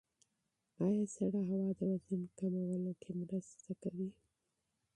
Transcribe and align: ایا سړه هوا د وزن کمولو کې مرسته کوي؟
ایا 0.83 1.05
سړه 1.15 1.41
هوا 1.49 1.69
د 1.77 1.79
وزن 1.91 2.21
کمولو 2.37 2.91
کې 3.01 3.11
مرسته 3.21 3.71
کوي؟ 3.83 4.09